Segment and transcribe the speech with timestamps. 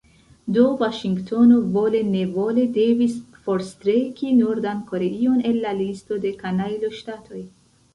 [0.53, 7.49] Do Vaŝingtono vole-nevole devis forstreki Nordan Koreion el la listo de kanajloŝtatoj.